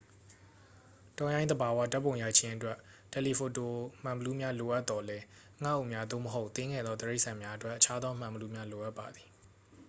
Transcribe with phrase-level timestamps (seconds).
[1.17, 2.77] တောရိုင်းသဘာဝဓာတ်ပုံရိုက်ခြင်းအတွက်
[3.11, 3.73] တယ်လီဖိုတို
[4.03, 5.25] မှန်ဘီလူးများလိုအပသော်လည်း
[5.61, 9.27] ငှက်အုပ်များ သို့မဟုတ် သေးငယ်သောတိရစ္ဆာန်များအတွက် အခြားသောမှန်ဘီလူးများလိုအပ်ပါသည်